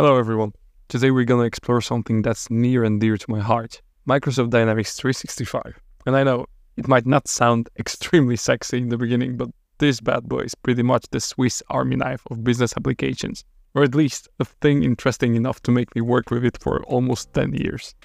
Hello, 0.00 0.16
everyone. 0.16 0.52
Today 0.86 1.10
we're 1.10 1.24
going 1.24 1.40
to 1.40 1.46
explore 1.46 1.80
something 1.80 2.22
that's 2.22 2.48
near 2.50 2.84
and 2.84 3.00
dear 3.00 3.16
to 3.16 3.28
my 3.28 3.40
heart 3.40 3.82
Microsoft 4.08 4.50
Dynamics 4.50 4.94
365. 4.94 5.80
And 6.06 6.14
I 6.14 6.22
know 6.22 6.46
it 6.76 6.86
might 6.86 7.04
not 7.04 7.26
sound 7.26 7.68
extremely 7.80 8.36
sexy 8.36 8.78
in 8.78 8.90
the 8.90 8.96
beginning, 8.96 9.36
but 9.36 9.48
this 9.78 10.00
bad 10.00 10.28
boy 10.28 10.42
is 10.42 10.54
pretty 10.54 10.84
much 10.84 11.06
the 11.10 11.18
Swiss 11.18 11.64
army 11.70 11.96
knife 11.96 12.22
of 12.30 12.44
business 12.44 12.74
applications, 12.76 13.42
or 13.74 13.82
at 13.82 13.96
least 13.96 14.28
a 14.38 14.44
thing 14.44 14.84
interesting 14.84 15.34
enough 15.34 15.60
to 15.62 15.72
make 15.72 15.92
me 15.96 16.00
work 16.00 16.30
with 16.30 16.44
it 16.44 16.58
for 16.62 16.84
almost 16.84 17.34
10 17.34 17.54
years. 17.54 17.96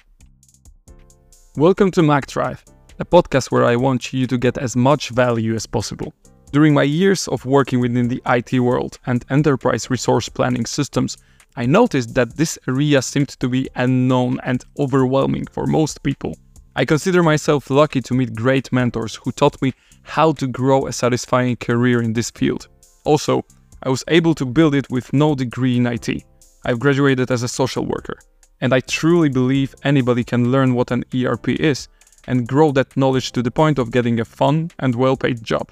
Welcome 1.56 1.92
to 1.92 2.00
MacDrive, 2.00 2.64
a 2.98 3.04
podcast 3.04 3.52
where 3.52 3.66
I 3.66 3.76
want 3.76 4.12
you 4.12 4.26
to 4.26 4.36
get 4.36 4.58
as 4.58 4.74
much 4.74 5.10
value 5.10 5.54
as 5.54 5.64
possible. 5.64 6.12
During 6.50 6.74
my 6.74 6.82
years 6.82 7.28
of 7.28 7.46
working 7.46 7.78
within 7.78 8.08
the 8.08 8.20
IT 8.26 8.58
world 8.58 8.98
and 9.06 9.24
enterprise 9.30 9.90
resource 9.90 10.28
planning 10.28 10.66
systems, 10.66 11.16
I 11.56 11.66
noticed 11.66 12.14
that 12.14 12.36
this 12.36 12.58
area 12.66 13.00
seemed 13.00 13.28
to 13.28 13.48
be 13.48 13.68
unknown 13.76 14.40
and 14.42 14.64
overwhelming 14.76 15.46
for 15.46 15.66
most 15.66 16.02
people. 16.02 16.36
I 16.74 16.84
consider 16.84 17.22
myself 17.22 17.70
lucky 17.70 18.00
to 18.00 18.14
meet 18.14 18.34
great 18.34 18.72
mentors 18.72 19.14
who 19.14 19.30
taught 19.30 19.62
me 19.62 19.72
how 20.02 20.32
to 20.32 20.48
grow 20.48 20.86
a 20.86 20.92
satisfying 20.92 21.54
career 21.56 22.02
in 22.02 22.12
this 22.12 22.30
field. 22.30 22.66
Also, 23.04 23.44
I 23.84 23.88
was 23.88 24.02
able 24.08 24.34
to 24.34 24.44
build 24.44 24.74
it 24.74 24.90
with 24.90 25.12
no 25.12 25.36
degree 25.36 25.76
in 25.76 25.86
IT. 25.86 26.24
I've 26.64 26.80
graduated 26.80 27.30
as 27.30 27.44
a 27.44 27.48
social 27.48 27.86
worker, 27.86 28.18
and 28.60 28.74
I 28.74 28.80
truly 28.80 29.28
believe 29.28 29.76
anybody 29.84 30.24
can 30.24 30.50
learn 30.50 30.74
what 30.74 30.90
an 30.90 31.04
ERP 31.14 31.50
is 31.50 31.86
and 32.26 32.48
grow 32.48 32.72
that 32.72 32.96
knowledge 32.96 33.30
to 33.32 33.42
the 33.42 33.50
point 33.52 33.78
of 33.78 33.92
getting 33.92 34.18
a 34.18 34.24
fun 34.24 34.70
and 34.80 34.94
well 34.96 35.16
paid 35.16 35.44
job. 35.44 35.70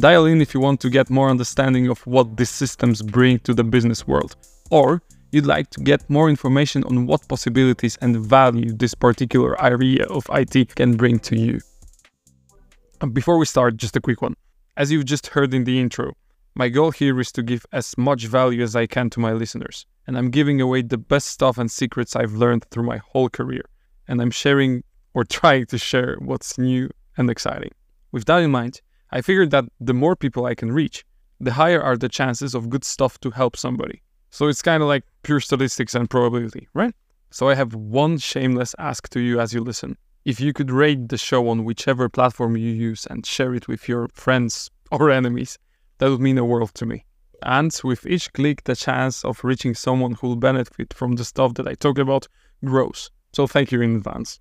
Dial 0.00 0.26
in 0.26 0.40
if 0.40 0.54
you 0.54 0.60
want 0.60 0.80
to 0.80 0.90
get 0.90 1.10
more 1.10 1.28
understanding 1.28 1.88
of 1.88 2.04
what 2.06 2.36
these 2.36 2.50
systems 2.50 3.02
bring 3.02 3.38
to 3.40 3.54
the 3.54 3.62
business 3.62 4.06
world, 4.06 4.34
or 4.70 5.02
you'd 5.32 5.46
like 5.46 5.70
to 5.70 5.80
get 5.80 6.08
more 6.08 6.28
information 6.28 6.84
on 6.84 7.06
what 7.06 7.26
possibilities 7.26 7.96
and 8.02 8.16
value 8.16 8.70
this 8.70 8.94
particular 8.94 9.60
area 9.62 10.04
of 10.04 10.26
IT 10.32 10.74
can 10.74 10.96
bring 10.96 11.18
to 11.20 11.36
you. 11.36 11.60
Uh, 13.00 13.06
before 13.06 13.38
we 13.38 13.46
start, 13.46 13.78
just 13.78 13.96
a 13.96 14.00
quick 14.00 14.20
one. 14.20 14.34
As 14.76 14.92
you've 14.92 15.06
just 15.06 15.28
heard 15.28 15.54
in 15.54 15.64
the 15.64 15.80
intro, 15.80 16.12
my 16.54 16.68
goal 16.68 16.90
here 16.90 17.18
is 17.18 17.32
to 17.32 17.42
give 17.42 17.64
as 17.72 17.96
much 17.96 18.26
value 18.26 18.62
as 18.62 18.76
I 18.76 18.86
can 18.86 19.08
to 19.10 19.20
my 19.20 19.32
listeners, 19.32 19.86
and 20.06 20.18
I'm 20.18 20.30
giving 20.30 20.60
away 20.60 20.82
the 20.82 20.98
best 20.98 21.28
stuff 21.28 21.56
and 21.56 21.70
secrets 21.70 22.14
I've 22.14 22.34
learned 22.34 22.66
through 22.70 22.84
my 22.84 22.98
whole 22.98 23.30
career, 23.30 23.64
and 24.06 24.20
I'm 24.20 24.30
sharing 24.30 24.84
or 25.14 25.24
trying 25.40 25.66
to 25.66 25.78
share 25.78 26.16
what's 26.20 26.58
new 26.58 26.90
and 27.16 27.30
exciting. 27.30 27.72
With 28.12 28.26
that 28.26 28.42
in 28.42 28.50
mind, 28.50 28.82
I 29.10 29.22
figured 29.22 29.50
that 29.52 29.64
the 29.80 29.94
more 29.94 30.14
people 30.14 30.44
I 30.44 30.54
can 30.54 30.72
reach, 30.72 31.06
the 31.40 31.52
higher 31.52 31.82
are 31.82 31.96
the 31.96 32.08
chances 32.08 32.54
of 32.54 32.68
good 32.68 32.84
stuff 32.84 33.18
to 33.20 33.30
help 33.30 33.56
somebody. 33.56 34.02
So 34.30 34.48
it's 34.48 34.62
kind 34.62 34.82
of 34.82 34.88
like 34.88 35.04
pure 35.22 35.40
statistics 35.40 35.94
and 35.94 36.08
probability, 36.08 36.68
right? 36.74 36.94
So 37.30 37.48
I 37.48 37.54
have 37.54 37.74
one 37.74 38.18
shameless 38.18 38.74
ask 38.78 39.08
to 39.10 39.20
you 39.20 39.40
as 39.40 39.54
you 39.54 39.62
listen. 39.62 39.96
If 40.24 40.38
you 40.38 40.52
could 40.52 40.70
rate 40.70 41.08
the 41.08 41.18
show 41.18 41.48
on 41.48 41.64
whichever 41.64 42.08
platform 42.08 42.56
you 42.56 42.70
use 42.70 43.06
and 43.06 43.24
share 43.24 43.54
it 43.54 43.68
with 43.68 43.88
your 43.88 44.08
friends 44.12 44.70
or 44.90 45.10
enemies, 45.10 45.58
that 45.98 46.10
would 46.10 46.20
mean 46.20 46.38
a 46.38 46.44
world 46.44 46.74
to 46.74 46.86
me. 46.86 47.04
And 47.42 47.76
with 47.82 48.06
each 48.06 48.32
click, 48.32 48.64
the 48.64 48.76
chance 48.76 49.24
of 49.24 49.42
reaching 49.42 49.74
someone 49.74 50.12
who 50.12 50.28
will 50.28 50.36
benefit 50.36 50.94
from 50.94 51.16
the 51.16 51.24
stuff 51.24 51.54
that 51.54 51.66
I 51.66 51.74
talk 51.74 51.98
about 51.98 52.28
grows. 52.64 53.10
So 53.32 53.46
thank 53.46 53.72
you 53.72 53.80
in 53.80 53.96
advance. 53.96 54.38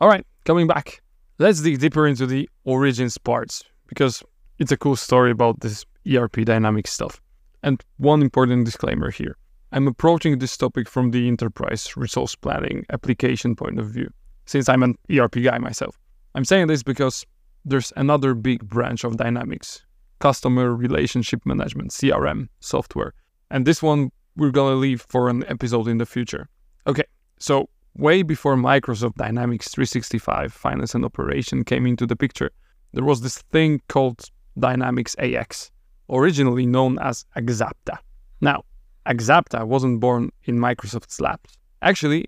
All 0.00 0.08
right, 0.08 0.26
coming 0.44 0.66
back. 0.66 1.02
Let's 1.38 1.60
dig 1.60 1.80
deeper 1.80 2.06
into 2.06 2.26
the 2.26 2.48
origins 2.64 3.18
parts 3.18 3.64
because 3.88 4.22
it's 4.58 4.72
a 4.72 4.76
cool 4.76 4.96
story 4.96 5.30
about 5.30 5.60
this 5.60 5.84
ERP 6.10 6.44
dynamic 6.44 6.86
stuff. 6.86 7.20
And 7.62 7.82
one 7.98 8.22
important 8.22 8.64
disclaimer 8.64 9.10
here 9.10 9.36
I'm 9.72 9.88
approaching 9.88 10.38
this 10.38 10.56
topic 10.56 10.88
from 10.88 11.10
the 11.10 11.26
enterprise 11.28 11.96
resource 11.96 12.34
planning 12.34 12.86
application 12.90 13.56
point 13.56 13.78
of 13.78 13.86
view, 13.86 14.10
since 14.46 14.68
I'm 14.68 14.82
an 14.82 14.96
ERP 15.10 15.42
guy 15.42 15.58
myself. 15.58 15.98
I'm 16.34 16.44
saying 16.44 16.68
this 16.68 16.82
because 16.82 17.26
there's 17.64 17.92
another 17.96 18.34
big 18.34 18.68
branch 18.68 19.04
of 19.04 19.16
Dynamics 19.16 19.84
customer 20.18 20.74
relationship 20.74 21.44
management, 21.44 21.90
CRM 21.90 22.48
software. 22.60 23.12
And 23.50 23.66
this 23.66 23.82
one 23.82 24.10
we're 24.36 24.50
going 24.50 24.72
to 24.72 24.78
leave 24.78 25.04
for 25.08 25.28
an 25.28 25.44
episode 25.48 25.88
in 25.88 25.98
the 25.98 26.06
future. 26.06 26.48
Okay, 26.86 27.04
so 27.38 27.68
way 27.96 28.22
before 28.22 28.54
Microsoft 28.54 29.14
Dynamics 29.14 29.68
365 29.70 30.52
Finance 30.52 30.94
and 30.94 31.04
Operation 31.04 31.64
came 31.64 31.86
into 31.86 32.06
the 32.06 32.16
picture, 32.16 32.50
there 32.92 33.04
was 33.04 33.22
this 33.22 33.38
thing 33.50 33.80
called 33.88 34.30
Dynamics 34.58 35.16
AX, 35.18 35.70
originally 36.10 36.66
known 36.66 36.98
as 36.98 37.24
Axapta. 37.36 37.98
Now, 38.40 38.62
Axapta 39.06 39.66
wasn't 39.66 40.00
born 40.00 40.30
in 40.44 40.58
Microsoft's 40.58 41.20
labs. 41.20 41.56
Actually, 41.82 42.22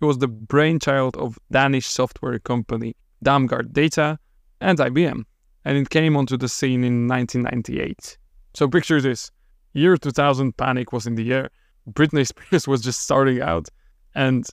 it 0.00 0.04
was 0.04 0.18
the 0.18 0.28
brainchild 0.28 1.16
of 1.16 1.38
Danish 1.50 1.86
software 1.86 2.38
company 2.38 2.96
Damgaard 3.24 3.72
Data 3.72 4.18
and 4.60 4.78
IBM, 4.78 5.24
and 5.64 5.78
it 5.78 5.90
came 5.90 6.16
onto 6.16 6.36
the 6.36 6.48
scene 6.48 6.84
in 6.84 7.06
1998. 7.08 8.18
So 8.54 8.68
picture 8.68 9.00
this: 9.00 9.30
year 9.72 9.96
2000, 9.96 10.56
panic 10.56 10.92
was 10.92 11.06
in 11.06 11.14
the 11.14 11.32
air. 11.32 11.50
Britney 11.90 12.26
Spears 12.26 12.66
was 12.72 12.80
just 12.82 13.00
starting 13.00 13.40
out, 13.40 13.68
and 14.14 14.44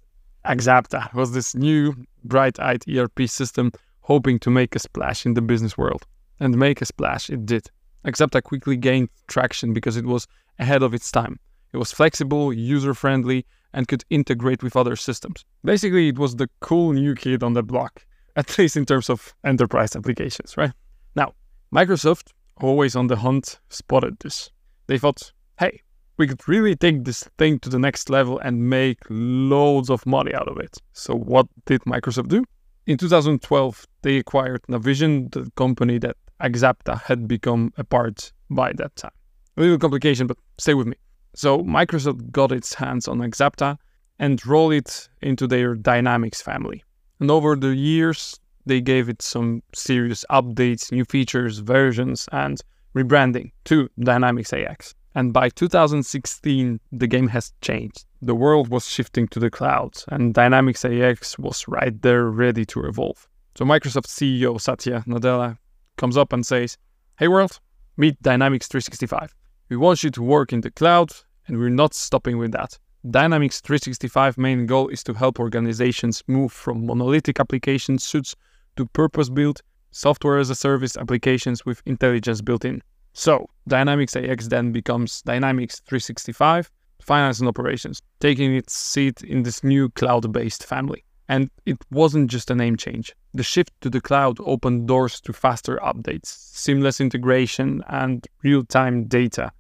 Axapta 0.45 1.13
was 1.13 1.33
this 1.33 1.55
new, 1.55 1.93
bright-eyed 2.23 2.83
ERP 2.89 3.27
system 3.27 3.71
hoping 4.01 4.39
to 4.39 4.49
make 4.49 4.75
a 4.75 4.79
splash 4.79 5.25
in 5.25 5.33
the 5.33 5.41
business 5.41 5.77
world. 5.77 6.05
And 6.39 6.57
make 6.57 6.81
a 6.81 6.85
splash 6.85 7.29
it 7.29 7.45
did. 7.45 7.69
Axapta 8.05 8.41
quickly 8.41 8.75
gained 8.75 9.09
traction 9.27 9.73
because 9.73 9.95
it 9.95 10.05
was 10.05 10.27
ahead 10.57 10.81
of 10.81 10.93
its 10.95 11.11
time. 11.11 11.39
It 11.73 11.77
was 11.77 11.91
flexible, 11.91 12.51
user 12.51 12.93
friendly, 12.93 13.45
and 13.73 13.87
could 13.87 14.03
integrate 14.09 14.63
with 14.63 14.75
other 14.75 14.95
systems. 14.95 15.45
Basically, 15.63 16.09
it 16.09 16.19
was 16.19 16.35
the 16.35 16.49
cool 16.59 16.91
new 16.91 17.15
kid 17.15 17.43
on 17.43 17.53
the 17.53 17.63
block, 17.63 18.05
at 18.35 18.57
least 18.57 18.75
in 18.75 18.85
terms 18.85 19.09
of 19.09 19.33
enterprise 19.43 19.95
applications, 19.95 20.57
right? 20.57 20.73
Now, 21.15 21.33
Microsoft, 21.73 22.33
always 22.57 22.95
on 22.95 23.07
the 23.07 23.15
hunt, 23.15 23.59
spotted 23.69 24.19
this. 24.19 24.51
They 24.87 24.97
thought, 24.97 25.31
hey, 25.59 25.81
we 26.17 26.27
could 26.27 26.47
really 26.47 26.75
take 26.75 27.05
this 27.05 27.23
thing 27.37 27.59
to 27.59 27.69
the 27.69 27.79
next 27.79 28.09
level 28.09 28.39
and 28.39 28.69
make 28.69 28.99
loads 29.09 29.89
of 29.89 30.05
money 30.05 30.33
out 30.33 30.47
of 30.47 30.57
it. 30.57 30.77
So, 30.93 31.15
what 31.15 31.47
did 31.65 31.81
Microsoft 31.81 32.27
do? 32.27 32.43
In 32.87 32.97
2012, 32.97 33.87
they 34.01 34.17
acquired 34.17 34.61
Navision, 34.63 35.31
the 35.31 35.49
company 35.55 35.97
that 35.99 36.17
Axapta 36.41 37.01
had 37.03 37.27
become 37.27 37.71
a 37.77 37.83
part 37.83 38.33
by 38.49 38.73
that 38.73 38.95
time. 38.95 39.11
A 39.57 39.61
little 39.61 39.77
complication, 39.77 40.27
but 40.27 40.37
stay 40.57 40.73
with 40.73 40.87
me. 40.87 40.95
So 41.33 41.59
Microsoft 41.59 42.31
got 42.31 42.51
its 42.51 42.73
hands 42.73 43.07
on 43.07 43.19
Axapta 43.19 43.77
and 44.19 44.45
rolled 44.45 44.73
it 44.73 45.09
into 45.21 45.47
their 45.47 45.75
Dynamics 45.75 46.41
family. 46.41 46.83
And 47.19 47.31
over 47.31 47.55
the 47.55 47.75
years, 47.75 48.39
they 48.65 48.81
gave 48.81 49.09
it 49.09 49.21
some 49.21 49.63
serious 49.73 50.25
updates, 50.29 50.91
new 50.91 51.05
features, 51.05 51.59
versions, 51.59 52.27
and 52.31 52.61
rebranding 52.95 53.51
to 53.65 53.89
Dynamics 53.99 54.53
AX. 54.53 54.93
And 55.15 55.33
by 55.33 55.49
2016, 55.49 56.79
the 56.91 57.07
game 57.07 57.27
has 57.29 57.53
changed. 57.61 58.05
The 58.21 58.35
world 58.35 58.69
was 58.69 58.87
shifting 58.87 59.27
to 59.29 59.39
the 59.39 59.49
cloud, 59.49 59.97
and 60.07 60.33
Dynamics 60.33 60.85
AX 60.85 61.37
was 61.37 61.67
right 61.67 61.99
there 62.01 62.25
ready 62.25 62.65
to 62.65 62.85
evolve. 62.85 63.27
So 63.55 63.65
Microsoft 63.65 64.07
CEO 64.07 64.59
Satya 64.59 65.03
Nadella 65.07 65.57
comes 65.97 66.15
up 66.15 66.31
and 66.31 66.45
says, 66.45 66.77
Hey 67.17 67.27
world, 67.27 67.59
meet 67.97 68.21
Dynamics 68.21 68.67
365. 68.67 69.35
We 69.71 69.77
want 69.77 70.03
you 70.03 70.09
to 70.11 70.21
work 70.21 70.51
in 70.51 70.59
the 70.59 70.69
cloud, 70.69 71.13
and 71.47 71.57
we're 71.57 71.69
not 71.69 71.93
stopping 71.93 72.37
with 72.37 72.51
that. 72.51 72.77
Dynamics 73.09 73.61
365 73.61 74.37
main 74.37 74.65
goal 74.65 74.89
is 74.89 75.01
to 75.05 75.13
help 75.13 75.39
organizations 75.39 76.21
move 76.27 76.51
from 76.51 76.85
monolithic 76.85 77.39
application 77.39 77.97
suites 77.97 78.35
to 78.75 78.85
purpose-built 78.87 79.61
software 79.91 80.39
as 80.39 80.49
a 80.49 80.55
service 80.55 80.97
applications 80.97 81.65
with 81.65 81.81
intelligence 81.85 82.41
built 82.41 82.65
in. 82.65 82.81
So, 83.13 83.49
Dynamics 83.65 84.13
AX 84.17 84.49
then 84.49 84.73
becomes 84.73 85.21
Dynamics 85.21 85.79
365 85.87 86.69
Finance 87.01 87.39
and 87.39 87.47
Operations, 87.47 88.01
taking 88.19 88.53
its 88.53 88.73
seat 88.73 89.23
in 89.23 89.43
this 89.43 89.63
new 89.63 89.87
cloud-based 89.91 90.66
family. 90.66 91.05
And 91.29 91.49
it 91.66 91.78
wasn't 91.91 92.29
just 92.29 92.51
a 92.51 92.55
name 92.55 92.75
change. 92.75 93.16
The 93.34 93.43
shift 93.43 93.72
to 93.79 93.90
the 93.90 94.01
cloud 94.01 94.37
opened 94.41 94.90
doors 94.90 95.22
to 95.22 95.31
faster 95.31 95.79
updates, 95.81 96.25
seamless 96.25 96.99
integration, 96.99 97.85
and 97.87 98.28
real 98.43 98.66
time 98.66 99.05
data 99.05 99.53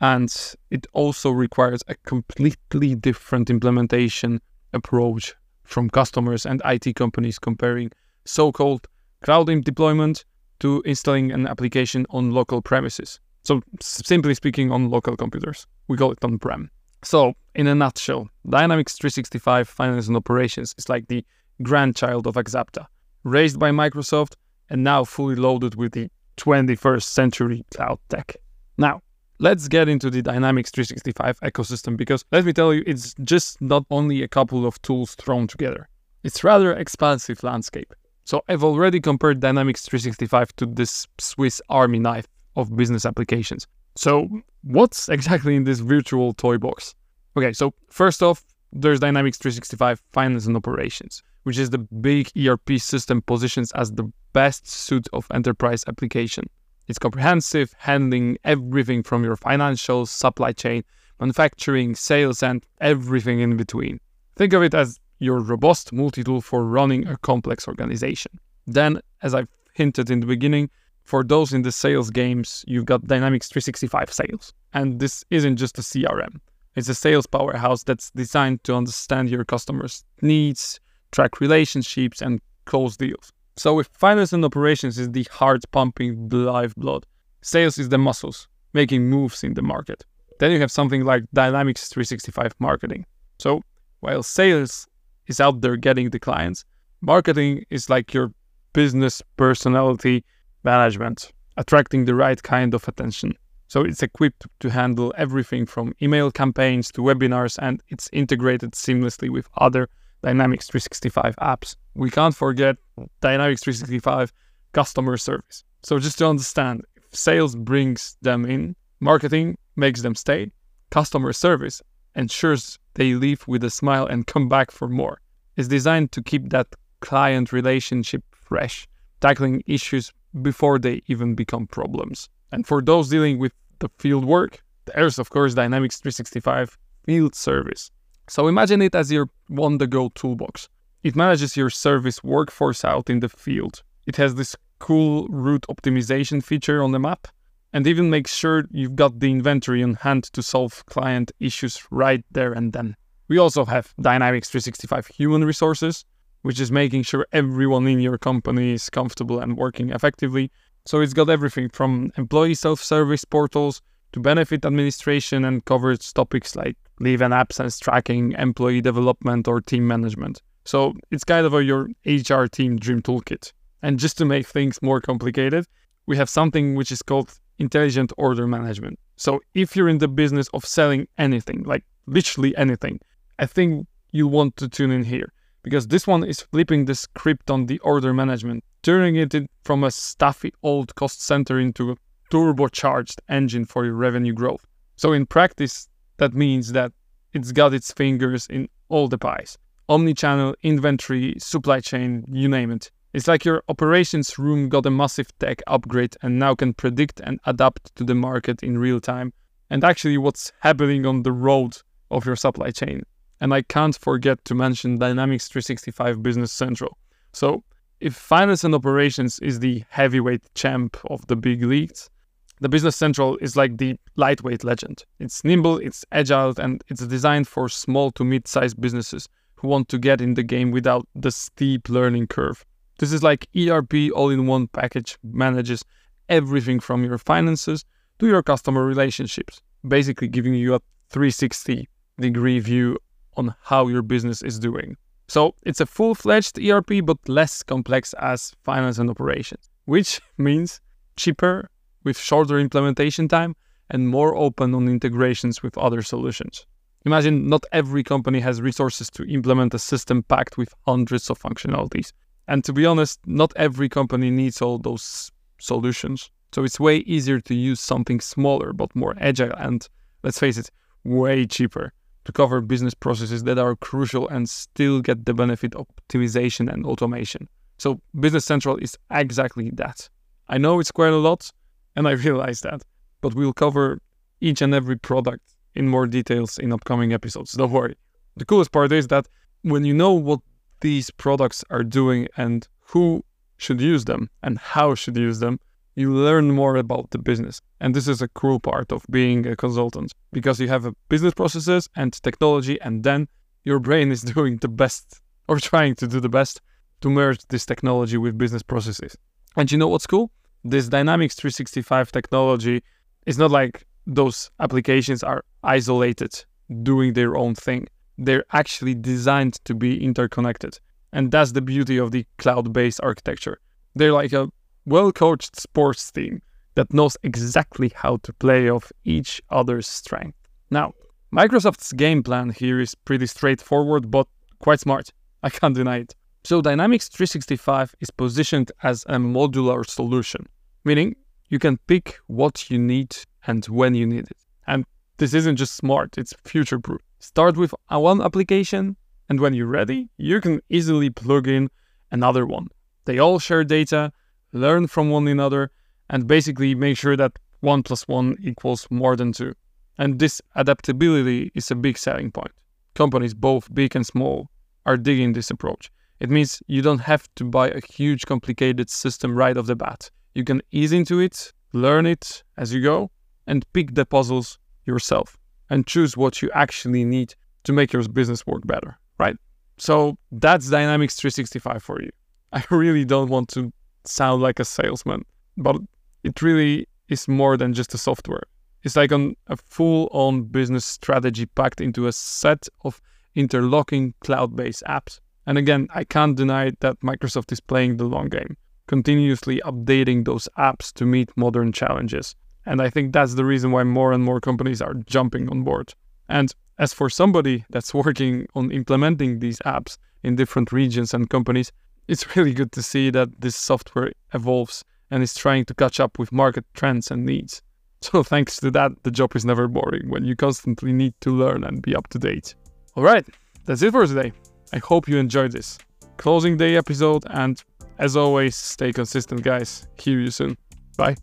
And 0.00 0.34
it 0.70 0.86
also 0.92 1.30
requires 1.30 1.82
a 1.88 1.94
completely 2.06 2.94
different 2.94 3.48
implementation 3.50 4.40
approach 4.72 5.34
from 5.64 5.90
customers 5.90 6.46
and 6.46 6.60
IT 6.64 6.94
companies 6.96 7.38
comparing 7.38 7.90
so 8.24 8.52
called 8.52 8.86
cloud 9.22 9.46
deployment 9.64 10.24
to 10.60 10.82
installing 10.84 11.32
an 11.32 11.46
application 11.46 12.06
on 12.10 12.30
local 12.30 12.62
premises. 12.62 13.20
So, 13.44 13.62
simply 13.80 14.34
speaking, 14.34 14.72
on 14.72 14.90
local 14.90 15.16
computers. 15.16 15.66
We 15.88 15.96
call 15.96 16.12
it 16.12 16.24
on 16.24 16.38
prem. 16.38 16.70
So, 17.02 17.34
in 17.54 17.66
a 17.66 17.74
nutshell, 17.74 18.28
Dynamics 18.48 18.96
365 18.96 19.68
Finance 19.68 20.08
and 20.08 20.16
Operations 20.16 20.74
is 20.78 20.88
like 20.88 21.06
the 21.08 21.24
grandchild 21.62 22.26
of 22.26 22.34
Axapta, 22.34 22.86
raised 23.22 23.58
by 23.58 23.70
Microsoft 23.70 24.34
and 24.68 24.82
now 24.82 25.04
fully 25.04 25.36
loaded 25.36 25.76
with 25.76 25.92
the 25.92 26.10
21st 26.38 27.02
century 27.04 27.64
cloud 27.72 27.98
tech. 28.08 28.36
Now, 28.78 29.00
let's 29.38 29.68
get 29.68 29.88
into 29.88 30.10
the 30.10 30.22
Dynamics 30.22 30.70
365 30.70 31.40
ecosystem 31.40 31.96
because 31.96 32.24
let 32.32 32.44
me 32.44 32.52
tell 32.52 32.72
you, 32.72 32.82
it's 32.86 33.14
just 33.22 33.60
not 33.60 33.84
only 33.90 34.22
a 34.22 34.28
couple 34.28 34.66
of 34.66 34.80
tools 34.82 35.14
thrown 35.14 35.46
together. 35.46 35.88
It's 36.24 36.42
rather 36.42 36.72
expansive 36.72 37.42
landscape. 37.42 37.94
So 38.24 38.42
I've 38.48 38.64
already 38.64 39.00
compared 39.00 39.40
Dynamics 39.40 39.86
365 39.86 40.56
to 40.56 40.66
this 40.66 41.06
Swiss 41.18 41.62
army 41.68 41.98
knife 41.98 42.26
of 42.56 42.74
business 42.74 43.06
applications. 43.06 43.66
So 43.94 44.28
what's 44.62 45.08
exactly 45.08 45.54
in 45.54 45.64
this 45.64 45.80
virtual 45.80 46.32
toy 46.34 46.58
box? 46.58 46.94
Okay, 47.36 47.52
so 47.52 47.72
first 47.88 48.22
off, 48.22 48.44
there's 48.72 49.00
Dynamics 49.00 49.38
365 49.38 50.02
Finance 50.12 50.46
and 50.46 50.56
Operations, 50.56 51.22
which 51.44 51.58
is 51.58 51.70
the 51.70 51.78
big 51.78 52.30
ERP 52.36 52.78
system 52.78 53.22
positions 53.22 53.70
as 53.72 53.92
the 53.92 54.10
best 54.32 54.68
suite 54.68 55.08
of 55.12 55.26
enterprise 55.32 55.84
application. 55.86 56.44
It's 56.88 56.98
comprehensive, 56.98 57.74
handling 57.78 58.38
everything 58.44 59.02
from 59.02 59.24
your 59.24 59.36
financials, 59.36 60.08
supply 60.08 60.52
chain, 60.52 60.84
manufacturing, 61.20 61.94
sales, 61.94 62.42
and 62.42 62.64
everything 62.80 63.40
in 63.40 63.56
between. 63.56 64.00
Think 64.36 64.52
of 64.52 64.62
it 64.62 64.74
as 64.74 64.98
your 65.18 65.40
robust 65.40 65.92
multi 65.92 66.22
tool 66.22 66.40
for 66.40 66.64
running 66.64 67.06
a 67.06 67.16
complex 67.16 67.66
organization. 67.66 68.38
Then, 68.66 69.00
as 69.22 69.34
I've 69.34 69.48
hinted 69.74 70.10
in 70.10 70.20
the 70.20 70.26
beginning, 70.26 70.70
for 71.04 71.22
those 71.22 71.52
in 71.52 71.62
the 71.62 71.72
sales 71.72 72.10
games, 72.10 72.64
you've 72.66 72.84
got 72.84 73.06
Dynamics 73.06 73.48
365 73.48 74.12
Sales. 74.12 74.52
And 74.74 74.98
this 74.98 75.24
isn't 75.30 75.56
just 75.56 75.78
a 75.78 75.82
CRM, 75.82 76.40
it's 76.74 76.88
a 76.88 76.94
sales 76.94 77.26
powerhouse 77.26 77.82
that's 77.82 78.10
designed 78.10 78.62
to 78.64 78.74
understand 78.74 79.30
your 79.30 79.44
customers' 79.44 80.04
needs, 80.20 80.78
track 81.12 81.40
relationships, 81.40 82.20
and 82.20 82.40
close 82.66 82.96
deals. 82.96 83.32
So, 83.56 83.78
if 83.78 83.88
finance 83.92 84.32
and 84.32 84.44
operations 84.44 84.98
is 84.98 85.10
the 85.10 85.26
heart 85.30 85.62
pumping 85.70 86.28
the 86.28 86.38
lifeblood, 86.38 87.06
sales 87.40 87.78
is 87.78 87.88
the 87.88 87.98
muscles 87.98 88.48
making 88.74 89.08
moves 89.08 89.42
in 89.42 89.54
the 89.54 89.62
market. 89.62 90.04
Then 90.38 90.50
you 90.50 90.60
have 90.60 90.70
something 90.70 91.04
like 91.04 91.24
Dynamics 91.32 91.88
365 91.88 92.54
marketing. 92.58 93.06
So, 93.38 93.62
while 94.00 94.22
sales 94.22 94.86
is 95.26 95.40
out 95.40 95.62
there 95.62 95.76
getting 95.76 96.10
the 96.10 96.18
clients, 96.18 96.64
marketing 97.00 97.64
is 97.70 97.88
like 97.88 98.12
your 98.12 98.32
business 98.74 99.22
personality 99.36 100.22
management, 100.62 101.32
attracting 101.56 102.04
the 102.04 102.14
right 102.14 102.42
kind 102.42 102.74
of 102.74 102.86
attention. 102.86 103.32
So 103.68 103.82
it's 103.82 104.02
equipped 104.02 104.46
to 104.60 104.68
handle 104.68 105.12
everything 105.16 105.66
from 105.66 105.94
email 106.00 106.30
campaigns 106.30 106.92
to 106.92 107.00
webinars 107.00 107.58
and 107.60 107.82
it's 107.88 108.08
integrated 108.12 108.72
seamlessly 108.72 109.30
with 109.30 109.48
other 109.56 109.88
Dynamics 110.26 110.66
365 110.66 111.36
apps. 111.36 111.76
We 111.94 112.10
can't 112.10 112.34
forget 112.34 112.76
Dynamics 113.20 113.62
365 113.62 114.32
customer 114.72 115.16
service. 115.16 115.62
So 115.84 116.00
just 116.00 116.18
to 116.18 116.26
understand, 116.26 116.82
sales 117.12 117.54
brings 117.54 118.16
them 118.22 118.44
in, 118.44 118.74
marketing 118.98 119.56
makes 119.76 120.02
them 120.02 120.16
stay, 120.16 120.50
customer 120.90 121.32
service 121.32 121.80
ensures 122.16 122.76
they 122.94 123.14
leave 123.14 123.46
with 123.46 123.62
a 123.62 123.70
smile 123.70 124.04
and 124.04 124.26
come 124.26 124.48
back 124.48 124.72
for 124.72 124.88
more. 124.88 125.20
It's 125.56 125.68
designed 125.68 126.10
to 126.10 126.22
keep 126.24 126.50
that 126.50 126.74
client 126.98 127.52
relationship 127.52 128.24
fresh, 128.32 128.88
tackling 129.20 129.62
issues 129.66 130.12
before 130.42 130.80
they 130.80 131.02
even 131.06 131.36
become 131.36 131.68
problems. 131.68 132.28
And 132.50 132.66
for 132.66 132.82
those 132.82 133.10
dealing 133.10 133.38
with 133.38 133.52
the 133.78 133.90
field 134.00 134.24
work, 134.24 134.60
there's 134.86 135.20
of 135.20 135.30
course 135.30 135.54
Dynamics 135.54 136.00
365 136.00 136.76
Field 137.04 137.36
Service. 137.36 137.92
So 138.28 138.48
imagine 138.48 138.82
it 138.82 138.94
as 138.94 139.12
your 139.12 139.28
on 139.58 139.78
the 139.78 139.86
go 139.86 140.10
toolbox. 140.14 140.68
It 141.02 141.14
manages 141.14 141.56
your 141.56 141.70
service 141.70 142.24
workforce 142.24 142.84
out 142.84 143.08
in 143.08 143.20
the 143.20 143.28
field. 143.28 143.82
It 144.06 144.16
has 144.16 144.34
this 144.34 144.56
cool 144.78 145.28
route 145.28 145.66
optimization 145.68 146.42
feature 146.42 146.82
on 146.82 146.92
the 146.92 146.98
map 146.98 147.28
and 147.72 147.86
even 147.86 148.10
makes 148.10 148.34
sure 148.34 148.64
you've 148.70 148.96
got 148.96 149.20
the 149.20 149.30
inventory 149.30 149.82
on 149.82 149.94
hand 149.94 150.24
to 150.24 150.42
solve 150.42 150.84
client 150.86 151.30
issues 151.40 151.86
right 151.90 152.24
there 152.30 152.52
and 152.52 152.72
then. 152.72 152.96
We 153.28 153.38
also 153.38 153.64
have 153.64 153.94
Dynamics 154.00 154.48
365 154.50 155.08
Human 155.08 155.44
Resources, 155.44 156.04
which 156.42 156.60
is 156.60 156.70
making 156.70 157.02
sure 157.02 157.26
everyone 157.32 157.86
in 157.86 158.00
your 158.00 158.18
company 158.18 158.72
is 158.72 158.88
comfortable 158.88 159.40
and 159.40 159.56
working 159.56 159.90
effectively. 159.90 160.50
So 160.84 161.00
it's 161.00 161.12
got 161.12 161.28
everything 161.28 161.68
from 161.68 162.12
employee 162.16 162.54
self 162.54 162.82
service 162.82 163.24
portals 163.24 163.82
to 164.16 164.20
benefit 164.20 164.64
administration 164.64 165.44
and 165.44 165.62
covers 165.66 166.10
topics 166.10 166.56
like 166.56 166.74
leave 167.00 167.20
and 167.20 167.34
absence 167.34 167.78
tracking, 167.78 168.32
employee 168.38 168.80
development, 168.80 169.46
or 169.46 169.60
team 169.60 169.86
management. 169.86 170.40
So 170.64 170.94
it's 171.10 171.22
kind 171.22 171.44
of 171.44 171.52
a, 171.52 171.62
your 171.62 171.90
HR 172.06 172.46
team 172.46 172.78
dream 172.78 173.02
toolkit. 173.02 173.52
And 173.82 173.98
just 173.98 174.16
to 174.16 174.24
make 174.24 174.46
things 174.46 174.80
more 174.80 175.02
complicated, 175.02 175.66
we 176.06 176.16
have 176.16 176.30
something 176.30 176.76
which 176.76 176.90
is 176.90 177.02
called 177.02 177.30
intelligent 177.58 178.10
order 178.16 178.46
management. 178.46 178.98
So 179.16 179.40
if 179.52 179.76
you're 179.76 179.90
in 179.90 179.98
the 179.98 180.08
business 180.08 180.48
of 180.54 180.64
selling 180.64 181.08
anything, 181.18 181.64
like 181.64 181.84
literally 182.06 182.56
anything, 182.56 183.00
I 183.38 183.44
think 183.44 183.86
you 184.12 184.26
want 184.26 184.56
to 184.56 184.66
tune 184.66 184.92
in 184.92 185.04
here 185.04 185.30
because 185.62 185.88
this 185.88 186.06
one 186.06 186.24
is 186.24 186.40
flipping 186.40 186.86
the 186.86 186.94
script 186.94 187.50
on 187.50 187.66
the 187.66 187.78
order 187.80 188.14
management, 188.14 188.64
turning 188.82 189.16
it 189.16 189.34
from 189.62 189.84
a 189.84 189.90
stuffy 189.90 190.54
old 190.62 190.94
cost 190.94 191.22
center 191.22 191.60
into 191.60 191.98
turbocharged 192.30 193.18
engine 193.28 193.64
for 193.64 193.84
your 193.84 193.94
revenue 193.94 194.32
growth. 194.32 194.66
So 194.96 195.12
in 195.12 195.26
practice, 195.26 195.88
that 196.18 196.34
means 196.34 196.72
that 196.72 196.92
it's 197.32 197.52
got 197.52 197.74
its 197.74 197.92
fingers 197.92 198.46
in 198.48 198.68
all 198.88 199.08
the 199.08 199.18
pies. 199.18 199.58
Omnichannel, 199.88 200.54
inventory, 200.62 201.34
supply 201.38 201.80
chain, 201.80 202.24
you 202.28 202.48
name 202.48 202.70
it. 202.70 202.90
It's 203.12 203.28
like 203.28 203.44
your 203.44 203.62
operations 203.68 204.38
room 204.38 204.68
got 204.68 204.86
a 204.86 204.90
massive 204.90 205.28
tech 205.38 205.62
upgrade 205.66 206.16
and 206.22 206.38
now 206.38 206.54
can 206.54 206.74
predict 206.74 207.20
and 207.20 207.40
adapt 207.46 207.94
to 207.96 208.04
the 208.04 208.14
market 208.14 208.62
in 208.62 208.78
real 208.78 209.00
time 209.00 209.32
and 209.70 209.84
actually 209.84 210.18
what's 210.18 210.52
happening 210.60 211.06
on 211.06 211.22
the 211.22 211.32
road 211.32 211.76
of 212.10 212.26
your 212.26 212.36
supply 212.36 212.70
chain. 212.70 213.02
And 213.40 213.52
I 213.52 213.62
can't 213.62 213.96
forget 213.96 214.44
to 214.46 214.54
mention 214.54 214.98
Dynamics 214.98 215.48
365 215.48 216.22
Business 216.22 216.52
Central. 216.52 216.96
So, 217.32 217.64
if 218.00 218.14
finance 218.14 218.64
and 218.64 218.74
operations 218.74 219.38
is 219.40 219.60
the 219.60 219.84
heavyweight 219.88 220.42
champ 220.54 220.96
of 221.06 221.26
the 221.26 221.36
big 221.36 221.62
leagues, 221.62 222.10
the 222.60 222.68
Business 222.68 222.96
Central 222.96 223.36
is 223.38 223.56
like 223.56 223.76
the 223.76 223.98
lightweight 224.16 224.64
legend. 224.64 225.04
It's 225.18 225.44
nimble, 225.44 225.78
it's 225.78 226.04
agile, 226.12 226.54
and 226.58 226.82
it's 226.88 227.06
designed 227.06 227.46
for 227.48 227.68
small 227.68 228.10
to 228.12 228.24
mid 228.24 228.48
sized 228.48 228.80
businesses 228.80 229.28
who 229.56 229.68
want 229.68 229.88
to 229.90 229.98
get 229.98 230.20
in 230.20 230.34
the 230.34 230.42
game 230.42 230.70
without 230.70 231.06
the 231.14 231.30
steep 231.30 231.88
learning 231.88 232.28
curve. 232.28 232.64
This 232.98 233.12
is 233.12 233.22
like 233.22 233.46
ERP 233.56 233.94
all 234.14 234.30
in 234.30 234.46
one 234.46 234.68
package, 234.68 235.18
manages 235.22 235.84
everything 236.28 236.80
from 236.80 237.04
your 237.04 237.18
finances 237.18 237.84
to 238.18 238.26
your 238.26 238.42
customer 238.42 238.84
relationships, 238.84 239.60
basically 239.86 240.28
giving 240.28 240.54
you 240.54 240.74
a 240.74 240.80
360 241.10 241.88
degree 242.18 242.58
view 242.58 242.98
on 243.36 243.54
how 243.62 243.86
your 243.86 244.02
business 244.02 244.42
is 244.42 244.58
doing. 244.58 244.96
So 245.28 245.54
it's 245.64 245.80
a 245.80 245.86
full 245.86 246.14
fledged 246.14 246.58
ERP, 246.58 247.04
but 247.04 247.18
less 247.28 247.62
complex 247.62 248.14
as 248.14 248.54
finance 248.62 248.98
and 248.98 249.10
operations, 249.10 249.68
which 249.84 250.20
means 250.38 250.80
cheaper 251.16 251.68
with 252.06 252.16
shorter 252.16 252.58
implementation 252.58 253.26
time 253.26 253.56
and 253.90 254.08
more 254.08 254.36
open 254.36 254.74
on 254.74 254.88
integrations 254.88 255.62
with 255.62 255.76
other 255.76 256.02
solutions. 256.02 256.64
Imagine 257.04 257.48
not 257.48 257.64
every 257.72 258.02
company 258.02 258.40
has 258.40 258.62
resources 258.62 259.10
to 259.10 259.24
implement 259.24 259.74
a 259.74 259.78
system 259.78 260.22
packed 260.22 260.56
with 260.56 260.72
hundreds 260.86 261.28
of 261.30 261.38
functionalities. 261.38 262.12
And 262.48 262.64
to 262.64 262.72
be 262.72 262.86
honest, 262.86 263.18
not 263.26 263.52
every 263.56 263.88
company 263.88 264.30
needs 264.30 264.62
all 264.62 264.78
those 264.78 265.32
solutions. 265.58 266.30
So 266.52 266.62
it's 266.62 266.78
way 266.78 266.98
easier 266.98 267.40
to 267.40 267.54
use 267.54 267.80
something 267.80 268.20
smaller 268.20 268.72
but 268.72 268.94
more 268.94 269.16
agile 269.18 269.52
and, 269.58 269.86
let's 270.22 270.38
face 270.38 270.58
it, 270.58 270.70
way 271.04 271.44
cheaper 271.44 271.92
to 272.24 272.32
cover 272.32 272.60
business 272.60 272.94
processes 272.94 273.42
that 273.44 273.58
are 273.58 273.74
crucial 273.76 274.28
and 274.28 274.48
still 274.48 275.00
get 275.00 275.26
the 275.26 275.34
benefit 275.34 275.74
of 275.74 275.86
optimization 275.96 276.72
and 276.72 276.86
automation. 276.86 277.48
So, 277.78 278.00
Business 278.18 278.44
Central 278.44 278.76
is 278.76 278.96
exactly 279.10 279.70
that. 279.74 280.08
I 280.48 280.58
know 280.58 280.80
it's 280.80 280.92
quite 280.92 281.12
a 281.12 281.18
lot, 281.18 281.50
and 281.96 282.06
I 282.06 282.12
realize 282.12 282.60
that, 282.60 282.82
but 283.20 283.34
we'll 283.34 283.52
cover 283.52 284.00
each 284.40 284.60
and 284.62 284.74
every 284.74 284.96
product 284.96 285.56
in 285.74 285.88
more 285.88 286.06
details 286.06 286.58
in 286.58 286.72
upcoming 286.72 287.12
episodes. 287.12 287.52
Don't 287.52 287.72
worry. 287.72 287.96
The 288.36 288.44
coolest 288.44 288.72
part 288.72 288.92
is 288.92 289.08
that 289.08 289.26
when 289.62 289.84
you 289.84 289.94
know 289.94 290.12
what 290.12 290.40
these 290.80 291.10
products 291.10 291.64
are 291.70 291.82
doing 291.82 292.28
and 292.36 292.68
who 292.80 293.24
should 293.56 293.80
use 293.80 294.04
them 294.04 294.28
and 294.42 294.58
how 294.58 294.94
should 294.94 295.16
use 295.16 295.40
them, 295.40 295.58
you 295.94 296.14
learn 296.14 296.50
more 296.50 296.76
about 296.76 297.10
the 297.10 297.18
business. 297.18 297.60
And 297.80 297.94
this 297.94 298.06
is 298.06 298.20
a 298.20 298.28
cool 298.28 298.60
part 298.60 298.92
of 298.92 299.04
being 299.10 299.46
a 299.46 299.56
consultant 299.56 300.12
because 300.32 300.60
you 300.60 300.68
have 300.68 300.84
a 300.84 300.94
business 301.08 301.32
processes 301.32 301.88
and 301.96 302.12
technology, 302.12 302.78
and 302.82 303.02
then 303.02 303.28
your 303.64 303.78
brain 303.78 304.12
is 304.12 304.20
doing 304.34 304.58
the 304.58 304.68
best 304.68 305.22
or 305.48 305.58
trying 305.58 305.94
to 305.96 306.06
do 306.06 306.20
the 306.20 306.28
best 306.28 306.60
to 307.00 307.08
merge 307.08 307.46
this 307.48 307.64
technology 307.64 308.18
with 308.18 308.36
business 308.36 308.62
processes. 308.62 309.16
And 309.56 309.72
you 309.72 309.78
know 309.78 309.88
what's 309.88 310.06
cool? 310.06 310.30
This 310.68 310.88
Dynamics 310.88 311.36
365 311.36 312.10
technology 312.10 312.82
is 313.24 313.38
not 313.38 313.52
like 313.52 313.86
those 314.04 314.50
applications 314.58 315.22
are 315.22 315.44
isolated, 315.62 316.44
doing 316.82 317.12
their 317.12 317.36
own 317.36 317.54
thing. 317.54 317.86
They're 318.18 318.44
actually 318.52 318.94
designed 318.96 319.64
to 319.64 319.76
be 319.76 320.02
interconnected. 320.02 320.80
And 321.12 321.30
that's 321.30 321.52
the 321.52 321.60
beauty 321.60 321.98
of 321.98 322.10
the 322.10 322.26
cloud 322.38 322.72
based 322.72 323.00
architecture. 323.00 323.60
They're 323.94 324.12
like 324.12 324.32
a 324.32 324.50
well 324.86 325.12
coached 325.12 325.54
sports 325.54 326.10
team 326.10 326.42
that 326.74 326.92
knows 326.92 327.16
exactly 327.22 327.92
how 327.94 328.16
to 328.24 328.32
play 328.32 328.68
off 328.68 328.90
each 329.04 329.40
other's 329.50 329.86
strength. 329.86 330.36
Now, 330.72 330.94
Microsoft's 331.32 331.92
game 331.92 332.24
plan 332.24 332.50
here 332.50 332.80
is 332.80 332.96
pretty 332.96 333.28
straightforward, 333.28 334.10
but 334.10 334.26
quite 334.58 334.80
smart. 334.80 335.12
I 335.44 335.50
can't 335.50 335.76
deny 335.76 335.98
it. 335.98 336.16
So, 336.42 336.60
Dynamics 336.60 337.08
365 337.08 337.94
is 338.00 338.10
positioned 338.10 338.72
as 338.82 339.04
a 339.08 339.14
modular 339.14 339.88
solution, 339.88 340.46
meaning 340.86 341.16
you 341.48 341.58
can 341.58 341.76
pick 341.88 342.18
what 342.28 342.70
you 342.70 342.78
need 342.78 343.16
and 343.46 343.66
when 343.66 343.94
you 343.94 344.06
need 344.06 344.26
it. 344.30 344.38
And 344.66 344.84
this 345.18 345.34
isn't 345.34 345.56
just 345.56 345.76
smart, 345.76 346.16
it's 346.16 346.32
future 346.44 346.78
proof. 346.78 347.00
Start 347.18 347.56
with 347.56 347.74
one 347.88 348.22
application, 348.22 348.96
and 349.28 349.40
when 349.40 349.52
you're 349.52 349.66
ready, 349.66 350.08
you 350.16 350.40
can 350.40 350.60
easily 350.68 351.10
plug 351.10 351.48
in 351.48 351.68
another 352.12 352.46
one. 352.46 352.68
They 353.04 353.18
all 353.18 353.38
share 353.38 353.64
data, 353.64 354.12
learn 354.52 354.86
from 354.86 355.10
one 355.10 355.26
another, 355.26 355.70
and 356.08 356.26
basically 356.26 356.74
make 356.74 356.96
sure 356.96 357.16
that 357.16 357.32
one 357.60 357.82
plus 357.82 358.06
one 358.06 358.36
equals 358.40 358.86
more 358.90 359.16
than 359.16 359.32
two. 359.32 359.54
And 359.98 360.18
this 360.18 360.40
adaptability 360.54 361.50
is 361.54 361.70
a 361.70 361.74
big 361.74 361.98
selling 361.98 362.30
point. 362.30 362.52
Companies, 362.94 363.34
both 363.34 363.72
big 363.74 363.96
and 363.96 364.06
small, 364.06 364.48
are 364.84 364.96
digging 364.96 365.32
this 365.32 365.50
approach. 365.50 365.90
It 366.20 366.30
means 366.30 366.62
you 366.66 366.80
don't 366.80 367.00
have 367.00 367.28
to 367.36 367.44
buy 367.44 367.70
a 367.70 367.80
huge, 367.80 368.24
complicated 368.26 368.88
system 368.88 369.34
right 369.34 369.56
off 369.56 369.66
the 369.66 369.76
bat. 369.76 370.10
You 370.36 370.44
can 370.44 370.60
ease 370.70 370.92
into 370.92 371.18
it, 371.18 371.50
learn 371.72 372.04
it 372.04 372.44
as 372.58 372.70
you 372.70 372.82
go, 372.82 373.10
and 373.46 373.64
pick 373.72 373.94
the 373.94 374.04
puzzles 374.04 374.58
yourself 374.84 375.38
and 375.70 375.86
choose 375.86 376.14
what 376.14 376.42
you 376.42 376.50
actually 376.52 377.06
need 377.06 377.34
to 377.64 377.72
make 377.72 377.90
your 377.90 378.06
business 378.06 378.46
work 378.46 378.66
better, 378.66 378.98
right? 379.18 379.36
So 379.78 380.18
that's 380.30 380.68
Dynamics 380.68 381.16
365 381.16 381.82
for 381.82 382.02
you. 382.02 382.10
I 382.52 382.62
really 382.70 383.06
don't 383.06 383.30
want 383.30 383.48
to 383.54 383.72
sound 384.04 384.42
like 384.42 384.60
a 384.60 384.66
salesman, 384.66 385.24
but 385.56 385.76
it 386.22 386.42
really 386.42 386.86
is 387.08 387.26
more 387.26 387.56
than 387.56 387.72
just 387.72 387.94
a 387.94 387.98
software. 387.98 388.42
It's 388.82 388.94
like 388.94 389.12
an, 389.12 389.36
a 389.46 389.56
full 389.56 390.10
on 390.12 390.42
business 390.42 390.84
strategy 390.84 391.46
packed 391.46 391.80
into 391.80 392.08
a 392.08 392.12
set 392.12 392.68
of 392.84 393.00
interlocking 393.36 394.12
cloud 394.20 394.54
based 394.54 394.82
apps. 394.86 395.18
And 395.46 395.56
again, 395.56 395.88
I 395.94 396.04
can't 396.04 396.36
deny 396.36 396.72
that 396.80 397.00
Microsoft 397.00 397.52
is 397.52 397.60
playing 397.60 397.96
the 397.96 398.04
long 398.04 398.28
game, 398.28 398.58
continuously 398.86 399.60
updating 399.64 400.24
those 400.24 400.48
apps 400.58 400.92
to 400.94 401.04
meet 401.04 401.36
modern 401.36 401.72
challenges. 401.72 402.34
And 402.64 402.80
I 402.80 402.90
think 402.90 403.12
that's 403.12 403.34
the 403.34 403.44
reason 403.44 403.70
why 403.70 403.84
more 403.84 404.12
and 404.12 404.24
more 404.24 404.40
companies 404.40 404.82
are 404.82 404.94
jumping 404.94 405.48
on 405.48 405.62
board. 405.62 405.94
And 406.28 406.54
as 406.78 406.92
for 406.92 407.08
somebody 407.08 407.64
that's 407.70 407.94
working 408.04 408.46
on 408.54 408.70
implementing 408.70 409.38
these 409.38 409.58
apps 409.60 409.98
in 410.22 410.36
different 410.36 410.72
regions 410.72 411.14
and 411.14 411.30
companies, 411.30 411.72
it's 412.08 412.36
really 412.36 412.54
good 412.54 412.72
to 412.72 412.82
see 412.82 413.10
that 413.10 413.40
this 413.40 413.56
software 413.56 414.12
evolves 414.34 414.84
and 415.10 415.22
is 415.22 415.34
trying 415.34 415.64
to 415.66 415.74
catch 415.74 416.00
up 416.00 416.18
with 416.18 416.32
market 416.32 416.64
trends 416.74 417.10
and 417.10 417.24
needs. 417.24 417.62
So, 418.02 418.22
thanks 418.22 418.58
to 418.58 418.70
that, 418.72 418.92
the 419.04 419.10
job 419.10 419.34
is 419.34 419.46
never 419.46 419.66
boring 419.66 420.10
when 420.10 420.22
you 420.22 420.36
constantly 420.36 420.92
need 420.92 421.14
to 421.22 421.30
learn 421.30 421.64
and 421.64 421.80
be 421.80 421.96
up 421.96 422.08
to 422.08 422.18
date. 422.18 422.54
All 422.94 423.02
right, 423.02 423.26
that's 423.64 423.80
it 423.80 423.90
for 423.92 424.06
today. 424.06 424.32
I 424.72 424.78
hope 424.78 425.08
you 425.08 425.16
enjoyed 425.16 425.52
this 425.52 425.78
closing 426.18 426.58
day 426.58 426.76
episode, 426.76 427.24
and 427.30 427.64
as 427.98 428.16
always, 428.16 428.56
stay 428.56 428.92
consistent, 428.92 429.42
guys. 429.42 429.86
Hear 429.98 430.20
you 430.20 430.30
soon. 430.30 430.56
Bye. 430.96 431.16